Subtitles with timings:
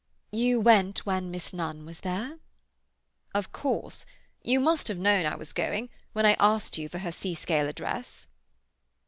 [0.31, 2.39] "You went when Miss Nunn was there?"
[3.35, 4.03] "Of course.
[4.41, 8.25] You must have known I was going, when I asked you for her Seascale address."